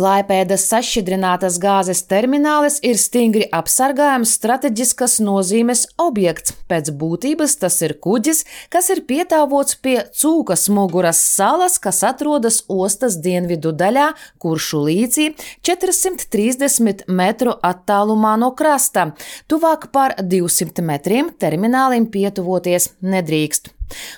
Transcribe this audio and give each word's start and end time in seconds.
Klaipēdas 0.00 0.62
sašķidrinātas 0.70 1.58
gāzes 1.60 1.98
terminālis 2.08 2.78
ir 2.88 2.96
stingri 2.96 3.42
apsargājams 3.52 4.30
strateģiskas 4.38 5.18
nozīmes 5.20 5.82
objekts. 6.00 6.54
Pēc 6.70 6.88
būtības 6.96 7.58
tas 7.60 7.74
ir 7.84 7.92
kuģis, 8.00 8.46
kas 8.72 8.88
ir 8.94 9.02
pietāvots 9.10 9.76
pie 9.84 9.98
Cūkas 10.16 10.70
muguras 10.72 11.20
salas, 11.20 11.76
kas 11.84 12.00
atrodas 12.08 12.62
ostas 12.72 13.18
dienvidu 13.20 13.74
daļā, 13.76 14.06
kuršu 14.40 14.80
līcī 14.86 15.26
430 15.68 17.04
metru 17.20 17.58
attālumā 17.60 18.38
no 18.40 18.54
krasta. 18.56 19.10
Tuvāk 19.52 19.90
par 19.92 20.16
200 20.22 20.86
metriem 20.94 21.28
terminālim 21.44 22.08
pietuvoties 22.08 22.94
nedrīkst. 23.04 23.74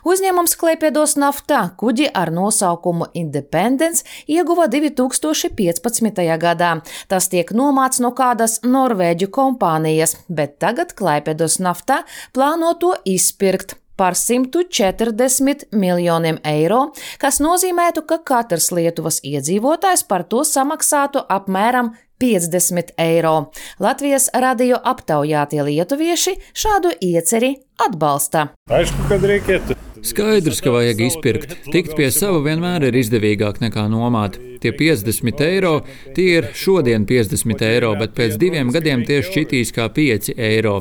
Uzņēmums 0.09 0.57
Klēpiedos 0.61 1.17
naftā 1.21 1.63
kuģi 1.81 2.09
ar 2.15 2.33
nosaukumu 2.35 3.11
Independence 3.19 4.07
ieguva 4.31 4.69
2015. 4.73 6.25
gadā. 6.43 6.73
Tas 7.09 7.29
tiek 7.33 7.53
nomāts 7.57 8.03
no 8.03 8.13
kādas 8.17 8.61
norvēģu 8.65 9.31
kompānijas, 9.33 10.17
bet 10.29 10.59
tagad 10.63 10.97
Klēpiedos 10.99 11.61
naftā 11.63 12.03
plāno 12.35 12.75
to 12.81 12.95
izpirkt 13.09 13.77
par 13.97 14.17
140 14.17 15.69
miljoniem 15.77 16.39
eiro, 16.49 16.87
kas 17.23 17.41
nozīmētu, 17.45 18.07
ka 18.09 18.19
katrs 18.27 18.71
Lietuvas 18.75 19.21
iedzīvotājs 19.23 20.07
par 20.09 20.25
to 20.25 20.43
samaksātu 20.49 21.23
apmēram 21.31 21.93
50 22.23 22.95
eiro. 23.03 23.51
Latvijas 23.83 24.29
radio 24.35 24.79
aptaujātie 24.79 25.63
lietuvieši 25.67 26.37
šādu 26.55 26.95
ieceri 27.03 27.57
atbalsta. 27.83 28.53
Aišku, 28.71 29.09
kad 29.11 29.25
reikētu. 29.27 29.75
Skaidrs, 30.07 30.61
ka 30.63 30.71
vajag 30.75 31.01
izpirkt. 31.07 31.57
Tikt 31.75 31.97
pie 31.99 32.09
sava 32.15 32.39
vienmēr 32.43 32.89
ir 32.89 32.99
izdevīgāk 32.99 33.59
nekā 33.63 33.89
nomāt. 33.91 34.39
Tie 34.63 34.71
50 34.75 35.43
eiro, 35.47 35.73
tie 36.15 36.29
ir 36.39 36.49
šodien 36.59 37.07
50 37.11 37.67
eiro, 37.67 37.93
bet 37.99 38.15
pēc 38.15 38.39
diviem 38.39 38.71
gadiem 38.75 39.03
tie 39.07 39.19
šķitīs 39.27 39.75
kā 39.75 39.89
5 39.95 40.33
eiro. 40.39 40.81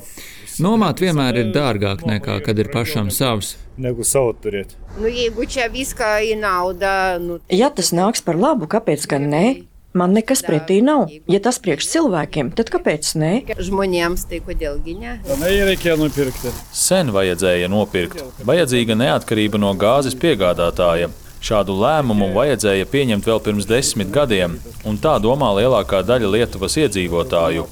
Nomāt 0.62 1.02
vienmēr 1.02 1.38
ir 1.42 1.52
dārgāk 1.56 2.06
nekā 2.06 2.38
kad 2.46 2.60
ir 2.62 2.70
pašam 2.74 3.10
savs. 3.10 3.56
Negu 3.82 4.06
savu 4.06 4.36
turēt. 4.44 4.76
Nu, 5.00 5.10
nu, 7.26 7.40
Ja 7.50 7.70
tas 7.74 7.94
nāks 7.98 8.22
par 8.26 8.38
labu, 8.38 8.70
kāpēc 8.70 9.10
gan 9.10 9.30
nē? 9.32 9.71
Man 9.94 10.14
nekas 10.16 10.40
pretī 10.48 10.80
nav. 10.84 11.10
Ja 11.28 11.40
tas 11.44 11.58
priekš 11.60 11.90
cilvēkiem, 11.92 12.54
tad 12.56 12.70
kāpēc 12.72 13.10
nē? 13.20 13.32
Sen 16.72 17.12
vajadzēja 17.12 17.68
nopirkt. 17.72 18.24
Vajadzīga 18.48 18.96
neatkarība 19.02 19.60
no 19.60 19.74
gāzes 19.76 20.16
piegādātāja. 20.22 21.12
Šādu 21.42 21.74
lēmumu 21.82 22.30
vajadzēja 22.36 22.86
pieņemt 22.92 23.28
vēl 23.28 23.42
pirms 23.44 23.68
desmit 23.68 24.14
gadiem, 24.14 24.60
un 24.86 25.00
tā 25.02 25.18
domā 25.24 25.50
lielākā 25.58 26.04
daļa 26.06 26.30
Lietuvas 26.38 26.78
iedzīvotāju. 26.86 27.66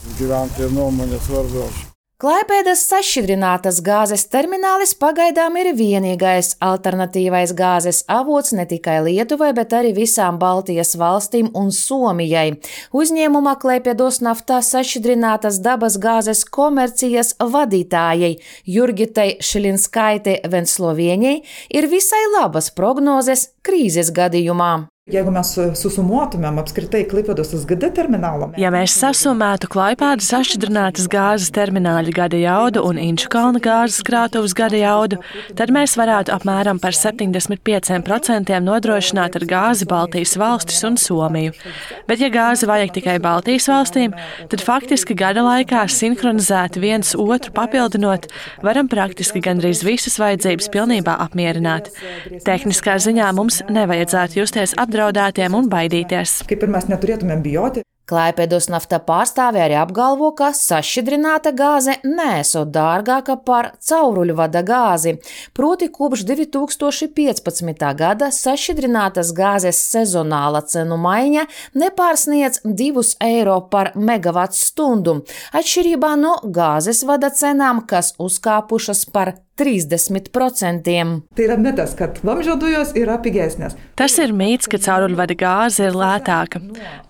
Klaipēdas 2.19 2.81
sašķidrinātas 2.83 3.77
gāzes 3.79 4.25
terminālis 4.27 4.91
pagaidām 4.99 5.55
ir 5.61 5.69
vienīgais 5.77 6.49
alternatīvais 6.59 7.53
gāzes 7.55 8.01
avots 8.11 8.51
ne 8.57 8.65
tikai 8.67 8.97
Lietuvai, 9.05 9.53
bet 9.55 9.71
arī 9.77 9.93
visām 9.95 10.35
Baltijas 10.41 10.97
valstīm 10.99 11.47
un 11.55 11.71
Somijai. 11.71 12.57
Uzņēmumā 12.91 13.55
Klaipēdos 13.63 14.19
naftā 14.27 14.59
sašķidrinātas 14.59 15.61
dabas 15.63 15.95
gāzes 15.95 16.43
komercijas 16.43 17.37
vadītājai 17.39 18.35
Jurgitai 18.67 19.29
Šilinskaitei 19.39 20.41
Venslovieņai 20.43 21.35
ir 21.71 21.87
visai 21.87 22.25
labas 22.35 22.67
prognozes 22.75 23.53
krīzes 23.63 24.11
gadījumā. 24.11 24.73
Jeigu 25.09 25.33
mes 25.33 25.55
susumuotumėm 25.79 26.61
apskritai 26.61 27.05
Klaipėdos 27.09 27.55
SGD 27.57 27.91
terminalą, 27.97 28.51
Ja 28.59 28.67
mēs 28.73 28.91
sasumētu 28.99 29.69
Klaipēdas 29.71 30.29
sašķidrinātas 30.33 31.05
gāzes 31.11 31.51
termināļa 31.55 32.11
gada 32.11 32.39
jaudu 32.39 32.81
un 32.83 32.97
Inču 32.99 33.29
kalna 33.31 33.61
gāzes 33.63 34.03
krātuves 34.03 34.51
gada 34.57 34.75
jaudu, 34.75 35.19
tad 35.55 35.71
mēs 35.71 35.93
varētu 35.99 36.33
apmēram 36.33 36.81
par 36.81 36.97
75% 36.97 38.57
nodrošināt 38.65 39.37
ar 39.39 39.45
gāzi 39.47 39.87
Baltijas 39.87 40.35
valstis 40.39 40.81
un 40.87 40.97
Somiju. 40.99 41.53
Bet, 42.09 42.19
ja 42.19 42.27
gāzi 42.33 42.67
vajag 42.67 42.91
tikai 42.97 43.15
Baltijas 43.23 43.69
valstīm, 43.71 44.15
tad 44.51 44.65
faktiski 44.65 45.15
gada 45.15 45.45
laikā 45.45 45.85
sinhronizēti 45.87 46.83
viens 46.83 47.13
otru 47.15 47.53
papildinot, 47.55 48.27
varam 48.65 48.91
praktiski 48.91 49.39
gandrīz 49.45 49.85
visas 49.87 50.19
vajadzības 50.19 50.67
pilnībā 50.73 51.15
apmierināt. 51.27 51.93
Tehniskā 52.43 52.97
ziņā 52.99 53.31
mums 53.39 53.61
nevajadzētu 53.71 54.41
justies 54.41 54.75
apdraudētiem 54.99 55.55
un 55.55 55.69
baidīties. 55.71 56.41
kaip 56.49 56.65
ir 56.65 56.75
mes 56.75 56.89
neturėtumėm 56.91 57.45
bijoti, 57.45 57.85
Klaipēdos 58.09 58.71
nafta 58.73 58.97
pārstāvja 59.05 59.67
arī 59.67 59.75
apgalvo, 59.77 60.31
ka 60.33 60.47
sašķidrināta 60.57 61.51
gāze 61.53 61.93
nesot 62.01 62.71
dārgāka 62.73 63.35
par 63.45 63.67
cauruļvada 63.85 64.63
gāzi. 64.65 65.13
Proti, 65.53 65.91
kopš 65.93 66.23
2015. 66.25 67.85
gada 67.99 68.31
sašķidrinātas 68.33 69.29
gāzes 69.37 69.83
sezonāla 69.91 70.63
cenu 70.65 70.97
maiņa 70.97 71.45
nepārsniedz 71.77 72.63
2 72.65 73.03
eiro 73.27 73.59
par 73.69 73.91
megawatu 73.93 74.57
stundu, 74.57 75.15
atšķirībā 75.53 76.15
no 76.17 76.39
gāzes 76.49 77.03
vada 77.05 77.29
cenām, 77.29 77.85
kas 77.85 78.15
uzkāpušas 78.17 79.05
par 79.13 79.35
30%. 79.59 81.21
tai 81.35 81.45
yra 81.45 81.57
mitas, 81.59 81.95
kad 81.99 82.19
vamzdžio 82.23 82.55
dujos 82.61 82.93
yra 82.97 83.19
pigesnės. 83.21 83.75
Tas 83.99 84.15
ir 84.23 84.31
mīts, 84.35 84.69
ka 84.71 84.79
cauruļvada 84.79 85.35
gāze 85.39 85.89
ir 85.89 85.97
lētāka. 85.99 86.61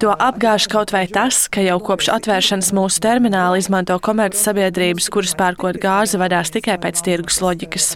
To 0.01 0.13
apgāž 0.13 0.65
kaut 0.71 0.93
vai 0.95 1.05
tas, 1.07 1.45
ka 1.51 1.61
jau 1.61 1.77
kopš 1.83 2.09
atvēršanas 2.15 2.73
mūsu 2.73 3.03
termināli 3.05 3.61
izmanto 3.61 3.99
komercsabiedrības, 4.01 5.11
kuras 5.13 5.35
pērkot 5.37 5.77
gāzi 5.83 6.17
vadās 6.21 6.49
tikai 6.55 6.79
pēc 6.81 7.03
tirgus 7.05 7.39
loģikas. 7.45 7.93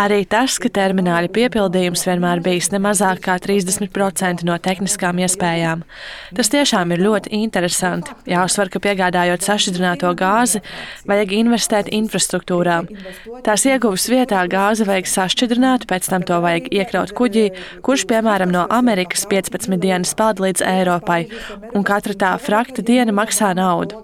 Arī 0.00 0.22
tas, 0.28 0.56
ka 0.60 0.70
termināļa 0.72 1.28
piepildījums 1.32 2.04
vienmēr 2.06 2.40
bijis 2.44 2.70
ne 2.72 2.80
mazāk 2.82 3.20
kā 3.26 3.36
30% 3.42 4.44
no 4.48 4.56
tehniskām 4.62 5.20
iespējām. 5.24 5.82
Tas 6.36 6.50
tiešām 6.52 6.94
ir 6.94 7.02
ļoti 7.04 7.32
interesanti. 7.42 8.14
Jāuzsver, 8.30 8.70
ka 8.72 8.80
piegādājot 8.82 9.44
sašķidrināto 9.44 10.12
gāzi, 10.18 10.62
vajag 11.08 11.34
investēt 11.36 11.90
infrastruktūrā. 11.92 12.78
Tās 13.62 13.76
ieguves 13.76 14.08
vietā 14.10 14.40
gāzi 14.50 14.82
vajag 14.82 15.06
sašķidrināt, 15.06 15.84
pēc 15.86 16.08
tam 16.10 16.24
to 16.26 16.34
vajag 16.42 16.64
iekraut 16.74 17.12
kuģī, 17.14 17.44
kurš, 17.86 18.02
piemēram, 18.10 18.50
no 18.50 18.64
Amerikas 18.74 19.22
15 19.30 19.78
dienas 19.78 20.16
peld 20.18 20.42
līdz 20.42 20.64
Eiropai, 20.66 21.20
un 21.70 21.86
katra 21.86 22.16
tā 22.18 22.30
frakta 22.42 22.82
diena 22.82 23.14
maksā 23.14 23.52
naudu. 23.54 24.00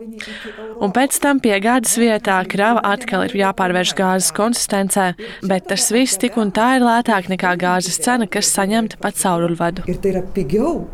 Un 0.79 0.95
pēc 0.95 1.19
tam 1.25 1.43
piegādes 1.43 1.97
vietā 1.99 2.37
krava 2.47 2.85
atkal 2.87 3.27
ir 3.27 3.35
jāpārvērš 3.41 3.97
gāzes 3.99 4.31
konsistencē, 4.39 5.09
bet 5.51 5.67
tas 5.75 5.89
viss 5.91 6.23
tik 6.23 6.39
un 6.39 6.55
tā 6.55 6.77
ir 6.79 6.87
lētāk 6.87 7.27
nekā 7.35 7.57
gāzes 7.59 7.99
cena, 7.99 8.31
kas 8.31 8.55
saņemta 8.55 9.03
pa 9.03 9.11
cauruļvadu. 9.11 9.91
Ir 9.91 9.99
tai 9.99 10.15
yra 10.15 10.23
pigiau 10.39 10.85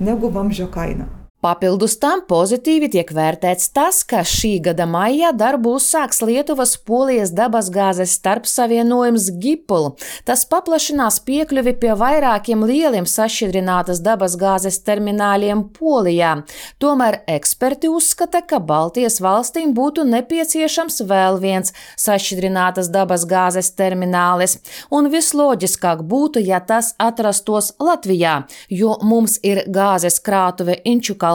negu 0.00 0.32
vamzdžio 0.32 0.72
kaina. 0.72 1.12
Papildus 1.46 1.94
tam 2.02 2.24
pozitīvi 2.26 2.88
tiek 2.90 3.10
vērtēts 3.14 3.68
tas, 3.76 4.00
ka 4.08 4.24
šī 4.26 4.56
gada 4.64 4.82
maijā 4.90 5.28
darbu 5.30 5.76
uzsāks 5.78 6.18
Lietuvas 6.26 6.72
polijas 6.88 7.30
dabasgāzes 7.36 8.16
starpsavienojums 8.18 9.28
GIPL. 9.44 9.92
Tas 10.26 10.42
paplašinās 10.50 11.20
piekļuvi 11.28 11.76
pie 11.84 11.92
vairākiem 12.00 12.64
lieliem 12.66 13.06
sašķidrinātas 13.06 14.00
dabasgāzes 14.02 14.80
termināļiem 14.88 15.62
Polijā. 15.76 16.32
Tomēr 16.82 17.20
eksperti 17.36 17.92
uzskata, 17.94 18.42
ka 18.42 18.58
Baltijas 18.58 19.20
valstīm 19.22 19.76
būtu 19.76 20.02
nepieciešams 20.08 21.04
vēl 21.06 21.38
viens 21.44 21.70
sašķidrinātas 21.94 22.90
dabasgāzes 22.90 23.70
terminālis, 23.78 24.58
un 24.90 25.12
visloģiskāk 25.14 26.02
būtu, 26.10 26.42
ja 26.42 26.58
tas 26.58 26.96
atrastos 26.98 27.70
Latvijā, 27.78 28.40
jo 28.66 28.98
mums 29.06 29.38
ir 29.46 29.62
gāzes 29.70 30.18
krātuve 30.18 30.80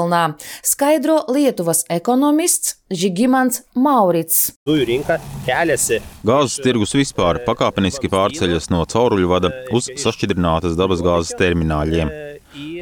Inčukalnā, 0.01 0.37
skaidro 0.63 1.25
Lietuvas 1.29 1.85
ekonomists 1.89 2.77
Žigimants 2.91 3.61
Maurits. 3.75 4.51
Dujų 4.67 4.85
rinka 4.87 5.19
keliasi. 5.45 6.01
Gāzes 6.25 6.59
tirgus 6.63 6.93
vispār 6.95 7.41
pakāpeniski 7.45 8.09
pārceļas 8.11 8.69
no 8.71 8.83
cauruļvada 8.85 9.51
uz 9.71 9.89
sašķidrinātas 9.95 10.77
dabasgāzes 10.79 11.37
termināļiem. 11.39 12.11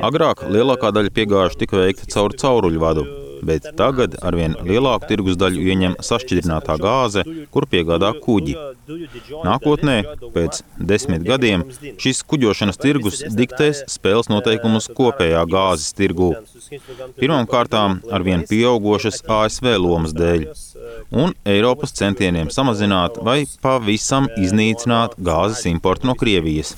Agrāk 0.02 0.48
lielākā 0.50 0.92
daļa 0.96 1.14
piegāžu 1.14 1.60
tika 1.62 1.78
veikta 1.84 2.08
caur 2.10 2.34
cauruļvadu, 2.34 3.06
bet 3.46 3.68
tagad 3.80 4.18
arvien 4.26 4.56
lielāku 4.66 5.10
tirgus 5.10 5.38
daļu 5.40 5.66
ieņem 5.72 5.98
sašķidrinātā 6.06 6.78
gāze, 6.82 7.24
kur 7.54 7.68
piegādā 7.70 8.12
kuģi. 8.24 8.56
Nākotnē, 9.46 9.98
pēc 10.36 10.62
desmit 10.92 11.26
gadiem, 11.28 11.66
šis 12.02 12.24
kuģošanas 12.30 12.82
tirgus 12.82 13.22
diktēs 13.40 13.84
spēles 13.92 14.32
noteikumus 14.32 14.90
kopējā 14.98 15.46
gāzes 15.50 15.94
tirgū. 15.98 16.32
Pirmkārt, 17.20 17.78
arvien 18.12 18.46
pieaugošas 18.50 19.24
ASV 19.40 19.72
lomas 19.78 20.16
dēļ 20.18 20.50
un 21.24 21.34
Eiropas 21.46 21.96
centieniem 22.02 22.52
samazināt 22.54 23.22
vai 23.30 23.40
pavisam 23.64 24.30
iznīcināt 24.38 25.18
gāzes 25.32 25.66
importu 25.72 26.10
no 26.10 26.18
Krievijas. 26.20 26.76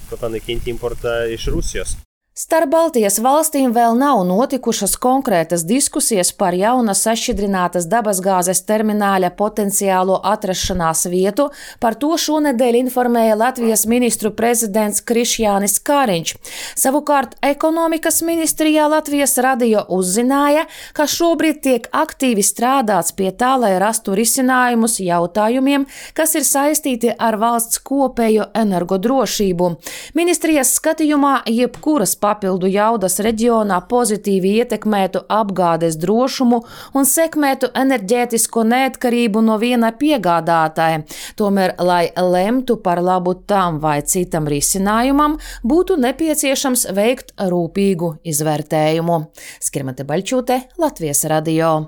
Starp 2.32 2.70
Baltijas 2.72 3.18
valstīm 3.20 3.74
vēl 3.76 3.98
nav 4.00 4.22
notikušas 4.24 4.94
konkrētas 5.04 5.66
diskusijas 5.68 6.30
par 6.32 6.56
jauna 6.56 6.94
sašķidrinātas 6.96 7.90
dabasgāzes 7.92 8.62
termināļa 8.70 9.34
potenciālo 9.36 10.16
atrašanās 10.30 11.10
vietu. 11.12 11.50
Par 11.84 11.98
to 12.00 12.16
šonedēļ 12.16 12.78
informēja 12.80 13.36
Latvijas 13.36 13.84
ministru 13.84 14.32
prezidents 14.32 15.04
Krišjānis 15.04 15.76
Kāriņš. 15.84 16.32
Savukārt 16.80 17.36
ekonomikas 17.44 18.22
ministrijā 18.24 18.88
Latvijas 18.88 19.36
radio 19.44 19.84
uzzināja, 19.92 20.64
ka 20.96 21.10
šobrīd 21.12 21.60
tiek 21.68 21.92
aktīvi 21.92 22.48
strādāts 22.48 23.12
pie 23.12 23.34
tā, 23.36 23.58
lai 23.60 23.74
rastu 23.84 24.16
risinājumus 24.16 25.02
jautājumiem, 25.04 25.84
kas 26.16 26.40
ir 26.40 26.48
saistīti 26.48 27.12
ar 27.12 27.36
valsts 27.44 27.84
kopējo 27.84 28.48
energodrošību. 28.64 29.72
Ministrijas 30.16 30.78
skatījumā 30.80 31.36
jebkuras 31.60 32.16
papildu 32.22 32.70
jaudas 32.72 33.20
reģionā 33.24 33.82
pozitīvi 33.92 34.54
ietekmētu 34.62 35.24
apgādes 35.32 35.98
drošumu 36.02 36.62
un 36.98 37.08
sekmētu 37.10 37.72
enerģētisko 37.84 38.66
neatkarību 38.72 39.44
no 39.46 39.58
viena 39.62 39.92
piegādātāja. 39.98 41.04
Tomēr, 41.40 41.76
lai 41.82 42.04
lemtu 42.16 42.78
par 42.84 43.02
labu 43.04 43.36
tam 43.50 43.82
vai 43.84 44.00
citam 44.06 44.50
risinājumam, 44.52 45.40
būtu 45.66 45.98
nepieciešams 46.02 46.90
veikt 46.98 47.34
rūpīgu 47.42 48.16
izvērtējumu. 48.34 49.24
Skirmate 49.62 50.06
Baļķūte, 50.08 50.62
Latvijas 50.82 51.26
radio. 51.32 51.82